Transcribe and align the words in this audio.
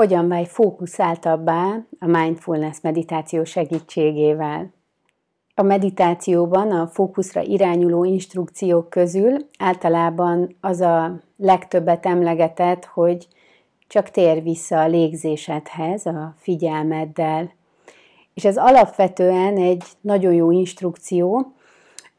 hogyan 0.00 0.28
válj 0.28 0.44
fókuszáltabbá 0.44 1.84
a 1.98 2.06
mindfulness 2.06 2.80
meditáció 2.82 3.44
segítségével. 3.44 4.72
A 5.54 5.62
meditációban 5.62 6.70
a 6.70 6.86
fókuszra 6.86 7.40
irányuló 7.40 8.04
instrukciók 8.04 8.90
közül 8.90 9.48
általában 9.58 10.56
az 10.60 10.80
a 10.80 11.20
legtöbbet 11.36 12.06
emlegetett, 12.06 12.84
hogy 12.84 13.28
csak 13.86 14.10
tér 14.10 14.42
vissza 14.42 14.80
a 14.80 14.86
légzésedhez 14.86 16.06
a 16.06 16.34
figyelmeddel. 16.36 17.52
És 18.34 18.44
ez 18.44 18.56
alapvetően 18.56 19.56
egy 19.56 19.84
nagyon 20.00 20.32
jó 20.32 20.50
instrukció. 20.50 21.52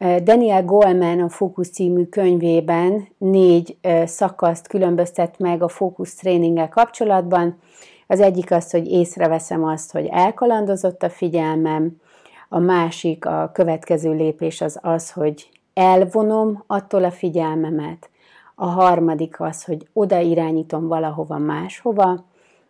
Daniel 0.01 0.63
Goleman 0.65 1.19
a 1.19 1.29
Fókusz 1.29 1.69
című 1.69 2.05
könyvében 2.05 3.07
négy 3.17 3.77
szakaszt 4.05 4.67
különböztet 4.67 5.39
meg 5.39 5.63
a 5.63 5.67
fókusz 5.67 6.15
tréninggel 6.15 6.69
kapcsolatban. 6.69 7.59
Az 8.07 8.19
egyik 8.19 8.51
az, 8.51 8.71
hogy 8.71 8.87
észreveszem 8.87 9.63
azt, 9.63 9.91
hogy 9.91 10.05
elkalandozott 10.05 11.03
a 11.03 11.09
figyelmem, 11.09 12.01
a 12.49 12.59
másik, 12.59 13.25
a 13.25 13.49
következő 13.53 14.13
lépés 14.13 14.61
az 14.61 14.79
az, 14.81 15.11
hogy 15.11 15.49
elvonom 15.73 16.63
attól 16.67 17.03
a 17.03 17.11
figyelmemet, 17.11 18.09
a 18.55 18.65
harmadik 18.65 19.39
az, 19.39 19.63
hogy 19.63 19.87
oda 19.93 20.19
irányítom 20.19 20.87
valahova 20.87 21.37
máshova, 21.37 22.25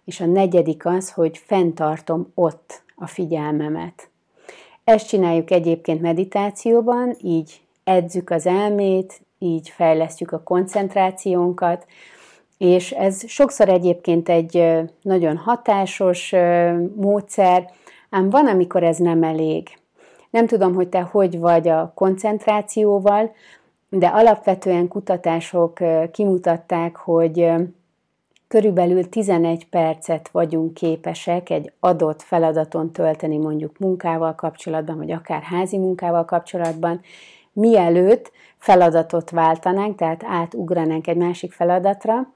és 0.05 0.20
a 0.20 0.26
negyedik 0.26 0.85
az, 0.85 1.12
hogy 1.12 1.38
fenntartom 1.38 2.32
ott 2.34 2.84
a 2.95 3.07
figyelmemet. 3.07 4.10
Ezt 4.91 5.07
csináljuk 5.07 5.51
egyébként 5.51 6.01
meditációban, 6.01 7.15
így 7.21 7.61
edzük 7.84 8.29
az 8.29 8.45
elmét, 8.45 9.21
így 9.39 9.70
fejlesztjük 9.70 10.31
a 10.31 10.43
koncentrációnkat, 10.43 11.85
és 12.57 12.91
ez 12.91 13.27
sokszor 13.27 13.70
egyébként 13.70 14.29
egy 14.29 14.79
nagyon 15.01 15.37
hatásos 15.37 16.33
módszer, 16.95 17.70
ám 18.09 18.29
van, 18.29 18.48
amikor 18.48 18.83
ez 18.83 18.98
nem 18.98 19.23
elég. 19.23 19.67
Nem 20.29 20.48
tudom, 20.48 20.73
hogy 20.73 20.87
te 20.87 21.01
hogy 21.01 21.39
vagy 21.39 21.67
a 21.67 21.91
koncentrációval, 21.95 23.31
de 23.89 24.07
alapvetően 24.07 24.87
kutatások 24.87 25.79
kimutatták, 26.11 26.95
hogy 26.95 27.51
körülbelül 28.52 29.10
11 29.10 29.68
percet 29.70 30.30
vagyunk 30.30 30.74
képesek 30.74 31.49
egy 31.49 31.71
adott 31.80 32.21
feladaton 32.21 32.91
tölteni, 32.91 33.38
mondjuk 33.38 33.77
munkával 33.77 34.35
kapcsolatban, 34.35 34.98
vagy 34.98 35.12
akár 35.12 35.41
házi 35.41 35.77
munkával 35.77 36.26
kapcsolatban, 36.26 37.02
mielőtt 37.54 38.32
feladatot 38.57 39.29
váltanánk, 39.29 39.96
tehát 39.96 40.24
átugranánk 40.26 41.07
egy 41.07 41.18
másik 41.18 41.52
feladatra, 41.52 42.34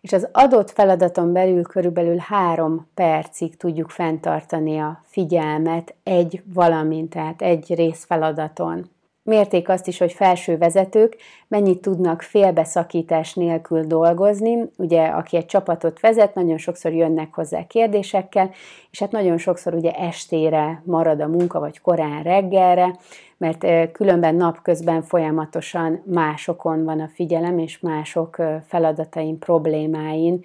és 0.00 0.12
az 0.12 0.28
adott 0.32 0.70
feladaton 0.70 1.32
belül 1.32 1.62
körülbelül 1.62 2.16
három 2.16 2.88
percig 2.94 3.56
tudjuk 3.56 3.90
fenntartani 3.90 4.78
a 4.78 5.02
figyelmet 5.04 5.94
egy 6.02 6.42
valamin, 6.54 7.08
tehát 7.08 7.42
egy 7.42 7.74
részfeladaton. 7.74 8.90
Mérték 9.22 9.68
azt 9.68 9.86
is, 9.86 9.98
hogy 9.98 10.12
felső 10.12 10.58
vezetők 10.58 11.16
mennyit 11.48 11.80
tudnak 11.80 12.22
félbeszakítás 12.22 13.34
nélkül 13.34 13.84
dolgozni. 13.84 14.70
Ugye, 14.76 15.06
aki 15.06 15.36
egy 15.36 15.46
csapatot 15.46 16.00
vezet, 16.00 16.34
nagyon 16.34 16.58
sokszor 16.58 16.92
jönnek 16.92 17.34
hozzá 17.34 17.66
kérdésekkel, 17.66 18.50
és 18.90 18.98
hát 19.00 19.10
nagyon 19.10 19.38
sokszor 19.38 19.74
ugye 19.74 19.92
estére 19.92 20.82
marad 20.84 21.20
a 21.20 21.26
munka, 21.26 21.60
vagy 21.60 21.80
korán 21.80 22.22
reggelre, 22.22 22.96
mert 23.36 23.92
különben 23.92 24.34
napközben 24.34 25.02
folyamatosan 25.02 26.02
másokon 26.04 26.84
van 26.84 27.00
a 27.00 27.10
figyelem, 27.14 27.58
és 27.58 27.80
mások 27.80 28.36
feladatain, 28.66 29.38
problémáin 29.38 30.40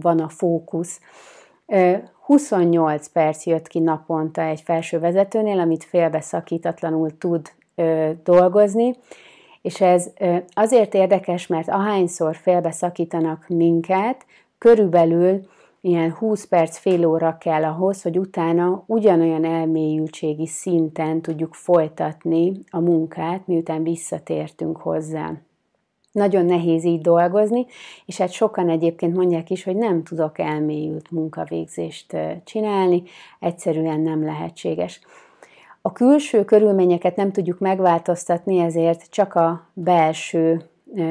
van 0.00 0.18
a 0.18 0.28
fókusz. 0.28 1.00
28 2.20 3.08
perc 3.08 3.46
jött 3.46 3.66
ki 3.66 3.78
naponta 3.78 4.42
egy 4.42 4.60
felső 4.60 4.98
vezetőnél, 4.98 5.58
amit 5.58 5.84
félbeszakítatlanul 5.84 7.18
tud 7.18 7.54
dolgozni, 8.24 8.94
és 9.62 9.80
ez 9.80 10.10
azért 10.52 10.94
érdekes, 10.94 11.46
mert 11.46 11.68
ahányszor 11.68 12.36
félbeszakítanak 12.36 13.44
minket, 13.48 14.26
körülbelül 14.58 15.40
ilyen 15.80 16.12
20 16.12 16.46
perc, 16.46 16.78
fél 16.78 17.06
óra 17.06 17.38
kell 17.38 17.64
ahhoz, 17.64 18.02
hogy 18.02 18.18
utána 18.18 18.84
ugyanolyan 18.86 19.44
elmélyültségi 19.44 20.46
szinten 20.46 21.20
tudjuk 21.20 21.54
folytatni 21.54 22.52
a 22.70 22.80
munkát, 22.80 23.46
miután 23.46 23.82
visszatértünk 23.82 24.76
hozzá. 24.76 25.32
Nagyon 26.12 26.44
nehéz 26.44 26.84
így 26.84 27.00
dolgozni, 27.00 27.66
és 28.06 28.16
hát 28.16 28.30
sokan 28.30 28.68
egyébként 28.68 29.16
mondják 29.16 29.50
is, 29.50 29.64
hogy 29.64 29.76
nem 29.76 30.02
tudok 30.02 30.38
elmélyült 30.38 31.10
munkavégzést 31.10 32.16
csinálni, 32.44 33.02
egyszerűen 33.40 34.00
nem 34.00 34.24
lehetséges. 34.24 35.00
A 35.86 35.92
külső 35.92 36.44
körülményeket 36.44 37.16
nem 37.16 37.32
tudjuk 37.32 37.58
megváltoztatni, 37.58 38.58
ezért 38.58 39.10
csak 39.10 39.34
a 39.34 39.68
belső 39.72 40.62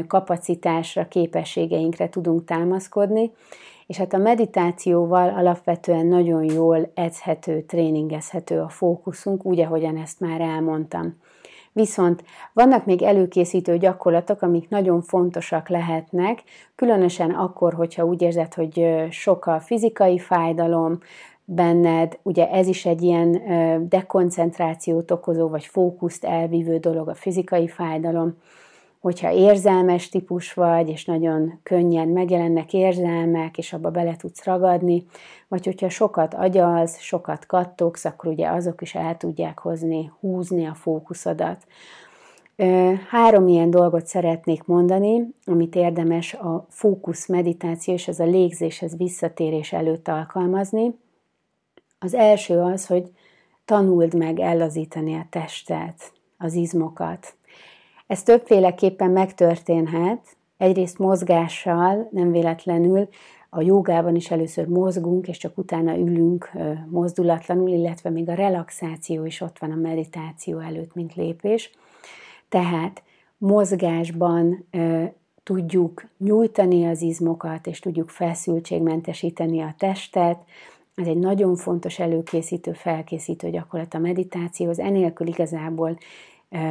kapacitásra, 0.07 1.07
képességeinkre 1.07 2.09
tudunk 2.09 2.45
támaszkodni, 2.45 3.31
és 3.87 3.97
hát 3.97 4.13
a 4.13 4.17
meditációval 4.17 5.29
alapvetően 5.29 6.05
nagyon 6.05 6.43
jól 6.43 6.91
edzhető, 6.93 7.61
tréningezhető 7.61 8.59
a 8.59 8.69
fókuszunk, 8.69 9.45
úgy, 9.45 9.59
ahogyan 9.59 9.97
ezt 9.97 10.19
már 10.19 10.41
elmondtam. 10.41 11.17
Viszont 11.71 12.23
vannak 12.53 12.85
még 12.85 13.01
előkészítő 13.01 13.77
gyakorlatok, 13.77 14.41
amik 14.41 14.69
nagyon 14.69 15.01
fontosak 15.01 15.69
lehetnek, 15.69 16.43
különösen 16.75 17.31
akkor, 17.31 17.73
hogyha 17.73 18.05
úgy 18.05 18.21
érzed, 18.21 18.53
hogy 18.53 19.05
sok 19.09 19.45
a 19.45 19.59
fizikai 19.59 20.19
fájdalom, 20.19 20.97
benned, 21.45 22.19
ugye 22.23 22.49
ez 22.49 22.67
is 22.67 22.85
egy 22.85 23.01
ilyen 23.01 23.41
dekoncentrációt 23.89 25.11
okozó, 25.11 25.47
vagy 25.47 25.65
fókuszt 25.65 26.23
elvívő 26.23 26.77
dolog, 26.77 27.09
a 27.09 27.15
fizikai 27.15 27.67
fájdalom, 27.67 28.37
hogyha 28.99 29.31
érzelmes 29.31 30.09
típus 30.09 30.53
vagy, 30.53 30.89
és 30.89 31.05
nagyon 31.05 31.59
könnyen 31.63 32.07
megjelennek 32.07 32.73
érzelmek, 32.73 33.57
és 33.57 33.73
abba 33.73 33.91
bele 33.91 34.15
tudsz 34.15 34.43
ragadni, 34.43 35.05
vagy 35.47 35.65
hogyha 35.65 35.89
sokat 35.89 36.33
agyalsz, 36.33 36.99
sokat 36.99 37.45
kattogsz, 37.45 38.05
akkor 38.05 38.31
ugye 38.31 38.47
azok 38.47 38.81
is 38.81 38.95
el 38.95 39.17
tudják 39.17 39.59
hozni, 39.59 40.11
húzni 40.19 40.65
a 40.65 40.73
fókuszodat. 40.73 41.65
Három 43.09 43.47
ilyen 43.47 43.69
dolgot 43.69 44.05
szeretnék 44.05 44.63
mondani, 44.63 45.27
amit 45.45 45.75
érdemes 45.75 46.33
a 46.33 46.65
fókusz 46.69 47.27
meditáció 47.27 47.93
és 47.93 48.07
ez 48.07 48.19
a 48.19 48.25
légzéshez 48.25 48.97
visszatérés 48.97 49.73
előtt 49.73 50.07
alkalmazni. 50.07 50.95
Az 51.99 52.13
első 52.13 52.59
az, 52.59 52.87
hogy 52.87 53.11
tanuld 53.65 54.13
meg 54.13 54.39
ellazítani 54.39 55.15
a 55.15 55.27
testet, 55.29 56.13
az 56.37 56.53
izmokat. 56.53 57.35
Ez 58.07 58.23
többféleképpen 58.23 59.11
megtörténhet, 59.11 60.35
egyrészt 60.57 60.97
mozgással, 60.97 62.07
nem 62.11 62.31
véletlenül, 62.31 63.09
a 63.49 63.61
jogában 63.61 64.15
is 64.15 64.31
először 64.31 64.67
mozgunk, 64.67 65.27
és 65.27 65.37
csak 65.37 65.57
utána 65.57 65.97
ülünk 65.97 66.51
mozdulatlanul, 66.89 67.69
illetve 67.69 68.09
még 68.09 68.29
a 68.29 68.33
relaxáció 68.33 69.25
is 69.25 69.41
ott 69.41 69.59
van 69.59 69.71
a 69.71 69.75
meditáció 69.75 70.59
előtt, 70.59 70.93
mint 70.93 71.15
lépés. 71.15 71.71
Tehát 72.49 73.03
mozgásban 73.37 74.67
tudjuk 75.43 76.05
nyújtani 76.17 76.85
az 76.85 77.01
izmokat, 77.01 77.67
és 77.67 77.79
tudjuk 77.79 78.09
feszültségmentesíteni 78.09 79.61
a 79.61 79.75
testet, 79.77 80.37
ez 80.95 81.07
egy 81.07 81.17
nagyon 81.17 81.55
fontos 81.55 81.99
előkészítő, 81.99 82.73
felkészítő 82.73 83.49
gyakorlat 83.49 83.93
a 83.93 83.99
meditációhoz, 83.99 84.79
enélkül 84.79 85.27
igazából 85.27 85.97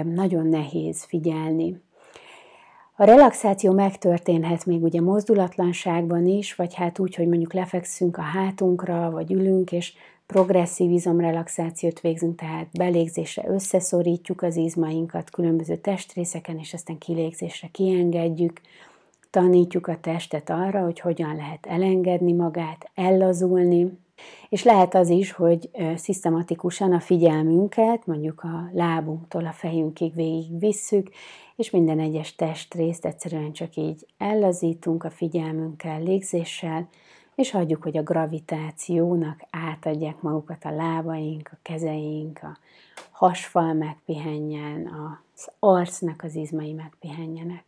nagyon 0.04 0.46
nehéz 0.46 1.04
figyelni. 1.04 1.82
A 2.96 3.04
relaxáció 3.04 3.72
megtörténhet 3.72 4.66
még 4.66 4.82
ugye 4.82 5.00
mozdulatlanságban 5.00 6.26
is, 6.26 6.54
vagy 6.54 6.74
hát 6.74 6.98
úgy, 6.98 7.14
hogy 7.14 7.28
mondjuk 7.28 7.52
lefekszünk 7.52 8.16
a 8.16 8.22
hátunkra, 8.22 9.10
vagy 9.10 9.32
ülünk, 9.32 9.72
és 9.72 9.92
progresszív 10.26 10.90
izomrelaxációt 10.90 12.00
végzünk, 12.00 12.36
tehát 12.36 12.66
belégzésre 12.78 13.44
összeszorítjuk 13.48 14.42
az 14.42 14.56
izmainkat 14.56 15.30
különböző 15.30 15.76
testrészeken, 15.76 16.58
és 16.58 16.74
aztán 16.74 16.98
kilégzésre 16.98 17.68
kiengedjük, 17.72 18.60
tanítjuk 19.30 19.86
a 19.86 19.98
testet 20.00 20.50
arra, 20.50 20.82
hogy 20.82 21.00
hogyan 21.00 21.36
lehet 21.36 21.66
elengedni 21.66 22.32
magát, 22.32 22.90
ellazulni, 22.94 23.98
és 24.48 24.62
lehet 24.62 24.94
az 24.94 25.08
is, 25.08 25.32
hogy 25.32 25.70
szisztematikusan 25.96 26.92
a 26.92 27.00
figyelmünket 27.00 28.06
mondjuk 28.06 28.42
a 28.42 28.68
lábunktól 28.72 29.46
a 29.46 29.52
fejünkig 29.52 30.14
végig 30.14 30.58
visszük, 30.58 31.10
és 31.56 31.70
minden 31.70 32.00
egyes 32.00 32.34
testrészt 32.34 33.06
egyszerűen 33.06 33.52
csak 33.52 33.76
így 33.76 34.06
ellazítunk 34.18 35.04
a 35.04 35.10
figyelmünkkel, 35.10 36.02
légzéssel, 36.02 36.88
és 37.34 37.50
hagyjuk, 37.50 37.82
hogy 37.82 37.96
a 37.96 38.02
gravitációnak 38.02 39.40
átadják 39.50 40.20
magukat 40.20 40.64
a 40.64 40.70
lábaink, 40.74 41.50
a 41.52 41.58
kezeink, 41.62 42.40
a 42.42 42.58
hasfal 43.10 43.72
megpihenjen, 43.72 44.86
az 44.86 45.48
arcnak 45.58 46.22
az 46.22 46.34
izmai 46.34 46.72
megpihenjenek. 46.72 47.64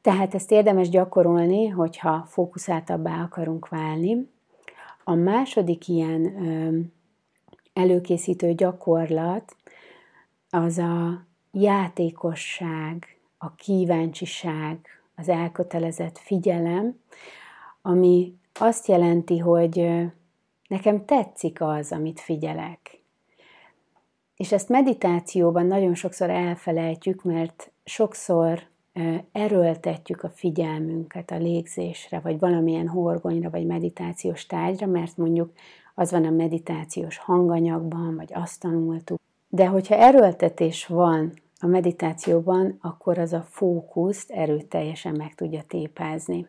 Tehát 0.00 0.34
ezt 0.34 0.50
érdemes 0.50 0.88
gyakorolni, 0.88 1.68
hogyha 1.68 2.26
fókuszáltabbá 2.28 3.22
akarunk 3.22 3.68
válni. 3.68 4.28
A 5.10 5.14
második 5.14 5.88
ilyen 5.88 6.92
előkészítő 7.72 8.54
gyakorlat 8.54 9.56
az 10.50 10.78
a 10.78 11.26
játékosság, 11.52 13.18
a 13.38 13.54
kíváncsiság, 13.54 14.78
az 15.14 15.28
elkötelezett 15.28 16.18
figyelem, 16.18 17.00
ami 17.82 18.34
azt 18.52 18.86
jelenti, 18.86 19.38
hogy 19.38 19.90
nekem 20.68 21.04
tetszik 21.04 21.60
az, 21.60 21.92
amit 21.92 22.20
figyelek. 22.20 23.02
És 24.36 24.52
ezt 24.52 24.68
meditációban 24.68 25.66
nagyon 25.66 25.94
sokszor 25.94 26.30
elfelejtjük, 26.30 27.22
mert 27.22 27.70
sokszor 27.84 28.62
erőltetjük 29.32 30.22
a 30.22 30.28
figyelmünket 30.28 31.30
a 31.30 31.36
légzésre, 31.36 32.20
vagy 32.20 32.38
valamilyen 32.38 32.88
horgonyra, 32.88 33.50
vagy 33.50 33.66
meditációs 33.66 34.46
tárgyra, 34.46 34.86
mert 34.86 35.16
mondjuk 35.16 35.52
az 35.94 36.10
van 36.10 36.24
a 36.24 36.30
meditációs 36.30 37.18
hanganyagban, 37.18 38.16
vagy 38.16 38.30
azt 38.34 38.60
tanultuk. 38.60 39.18
De 39.48 39.66
hogyha 39.66 39.94
erőltetés 39.94 40.86
van 40.86 41.32
a 41.60 41.66
meditációban, 41.66 42.78
akkor 42.80 43.18
az 43.18 43.32
a 43.32 43.46
fókuszt 43.48 44.30
erőteljesen 44.30 45.14
meg 45.16 45.34
tudja 45.34 45.62
tépázni. 45.68 46.46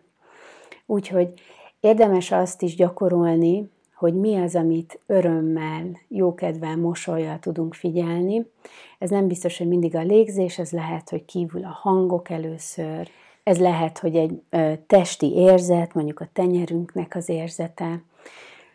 Úgyhogy 0.86 1.34
érdemes 1.80 2.32
azt 2.32 2.62
is 2.62 2.76
gyakorolni, 2.76 3.70
hogy 4.02 4.14
mi 4.14 4.36
az, 4.36 4.56
amit 4.56 5.00
örömmel, 5.06 5.86
jókedvel, 6.08 6.78
mosolyjal 6.78 7.40
tudunk 7.40 7.74
figyelni. 7.74 8.46
Ez 9.00 9.10
nem 9.10 9.28
biztos, 9.28 9.58
hogy 9.58 9.68
mindig 9.68 9.96
a 9.96 10.02
légzés, 10.02 10.60
ez 10.60 10.72
lehet, 10.72 11.10
hogy 11.10 11.26
kívül 11.26 11.64
a 11.64 11.78
hangok 11.82 12.30
először, 12.30 13.10
ez 13.44 13.60
lehet, 13.60 14.00
hogy 14.00 14.16
egy 14.16 14.42
ö, 14.50 14.74
testi 14.88 15.34
érzet, 15.34 15.94
mondjuk 15.94 16.20
a 16.20 16.30
tenyerünknek 16.34 17.16
az 17.16 17.30
érzete. 17.30 18.04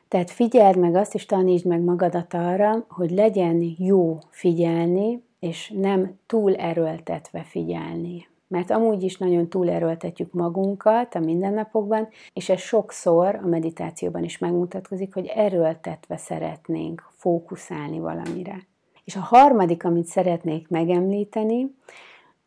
Tehát 0.08 0.30
figyeld 0.30 0.78
meg 0.78 0.94
azt, 0.94 1.14
és 1.14 1.26
tanítsd 1.26 1.66
meg 1.66 1.80
magadat 1.80 2.34
arra, 2.34 2.84
hogy 2.88 3.10
legyen 3.10 3.74
jó 3.78 4.18
figyelni, 4.30 5.22
és 5.40 5.72
nem 5.76 6.18
túl 6.26 6.54
erőltetve 6.54 7.42
figyelni 7.42 8.26
mert 8.48 8.70
amúgy 8.70 9.02
is 9.02 9.16
nagyon 9.16 9.48
túlerőltetjük 9.48 10.32
magunkat 10.32 11.14
a 11.14 11.20
mindennapokban, 11.20 12.08
és 12.32 12.48
ez 12.48 12.60
sokszor 12.60 13.40
a 13.42 13.46
meditációban 13.46 14.24
is 14.24 14.38
megmutatkozik, 14.38 15.14
hogy 15.14 15.26
erőltetve 15.26 16.16
szeretnénk 16.16 17.10
fókuszálni 17.16 17.98
valamire. 17.98 18.66
És 19.04 19.16
a 19.16 19.20
harmadik, 19.20 19.84
amit 19.84 20.06
szeretnék 20.06 20.68
megemlíteni, 20.68 21.74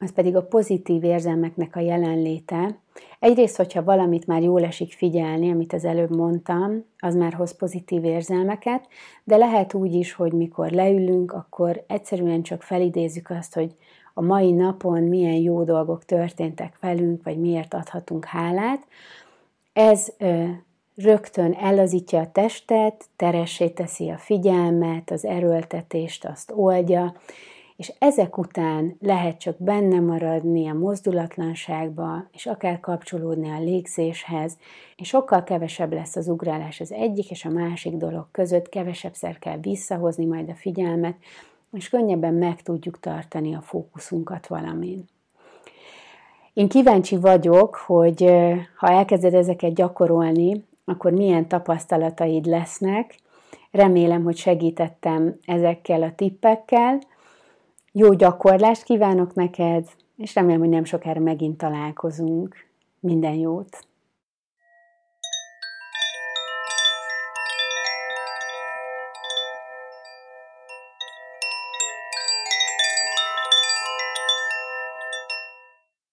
az 0.02 0.12
pedig 0.12 0.36
a 0.36 0.46
pozitív 0.46 1.04
érzelmeknek 1.04 1.76
a 1.76 1.80
jelenléte. 1.80 2.80
Egyrészt, 3.20 3.56
hogyha 3.56 3.84
valamit 3.84 4.28
már 4.28 4.42
jól 4.42 4.64
esik 4.64 4.94
figyelni, 4.94 5.52
amit 5.52 5.74
az 5.74 5.86
előbb 5.86 6.16
mondtam, 6.16 6.86
az 6.98 7.16
már 7.16 7.34
hoz 7.34 7.56
pozitív 7.56 8.04
érzelmeket, 8.04 8.88
de 9.24 9.38
lehet 9.38 9.74
úgy 9.74 9.94
is, 9.94 10.14
hogy 10.14 10.34
mikor 10.34 10.72
leülünk, 10.72 11.32
akkor 11.32 11.84
egyszerűen 11.88 12.42
csak 12.42 12.62
felidézzük 12.62 13.30
azt, 13.30 13.54
hogy 13.54 13.76
a 14.20 14.22
mai 14.22 14.52
napon 14.52 15.04
milyen 15.04 15.36
jó 15.36 15.64
dolgok 15.64 16.06
történtek 16.06 16.78
velünk, 16.80 17.24
vagy 17.24 17.40
miért 17.40 17.74
adhatunk 17.74 18.26
hálát. 18.26 18.88
Ez 19.74 20.14
rögtön 20.96 21.54
ellazítja 21.54 22.20
a 22.20 22.32
testet, 22.32 23.06
teressé 23.16 23.70
teszi 23.70 24.10
a 24.10 24.18
figyelmet, 24.18 25.12
az 25.12 25.26
erőltetést 25.26 26.26
azt 26.26 26.52
oldja, 26.56 27.14
és 27.76 27.94
ezek 28.00 28.38
után 28.38 28.96
lehet 29.02 29.40
csak 29.40 29.56
benne 29.58 30.00
maradni 30.00 30.68
a 30.68 30.74
mozdulatlanságba, 30.74 32.28
és 32.32 32.46
akár 32.46 32.80
kapcsolódni 32.80 33.50
a 33.50 33.60
légzéshez, 33.60 34.58
és 34.96 35.08
sokkal 35.08 35.44
kevesebb 35.44 35.94
lesz 35.94 36.16
az 36.16 36.28
ugrálás 36.28 36.80
az 36.80 36.92
egyik 36.92 37.32
és 37.32 37.46
a 37.46 37.50
másik 37.50 37.94
dolog 37.94 38.28
között, 38.32 38.70
kevesebbszer 38.70 39.40
kell 39.40 39.58
visszahozni 39.58 40.26
majd 40.26 40.50
a 40.50 40.56
figyelmet, 40.56 41.16
és 41.72 41.90
könnyebben 41.90 42.34
meg 42.34 42.62
tudjuk 42.62 43.00
tartani 43.00 43.56
a 43.56 43.62
fókuszunkat 43.62 44.48
valamin. 44.48 45.06
Én 46.54 46.68
kíváncsi 46.68 47.18
vagyok, 47.18 47.76
hogy 47.76 48.22
ha 48.78 48.88
elkezded 48.88 49.34
ezeket 49.34 49.74
gyakorolni, 49.74 50.66
akkor 50.86 51.12
milyen 51.12 51.48
tapasztalataid 51.48 52.46
lesznek. 52.46 53.16
Remélem, 53.72 54.24
hogy 54.24 54.36
segítettem 54.38 55.36
ezekkel 55.46 56.02
a 56.02 56.14
tippekkel. 56.16 57.00
Jó 57.92 58.14
gyakorlást 58.14 58.84
kívánok 58.84 59.34
neked, 59.34 59.88
és 60.18 60.36
remélem, 60.36 60.60
hogy 60.60 60.70
nem 60.70 60.84
sokára 60.84 61.20
megint 61.20 61.58
találkozunk. 61.58 62.56
Minden 63.00 63.34
jót! 63.34 63.89